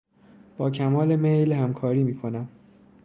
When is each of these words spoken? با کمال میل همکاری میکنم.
با 0.57 0.69
کمال 0.71 1.15
میل 1.15 1.53
همکاری 1.53 2.03
میکنم. 2.03 2.49